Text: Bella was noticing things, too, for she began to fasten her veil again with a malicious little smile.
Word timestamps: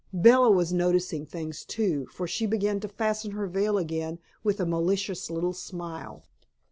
Bella 0.11 0.49
was 0.49 0.73
noticing 0.73 1.27
things, 1.27 1.63
too, 1.63 2.07
for 2.07 2.25
she 2.27 2.47
began 2.47 2.79
to 2.79 2.87
fasten 2.87 3.29
her 3.33 3.45
veil 3.45 3.77
again 3.77 4.17
with 4.43 4.59
a 4.59 4.65
malicious 4.65 5.29
little 5.29 5.53
smile. 5.53 6.23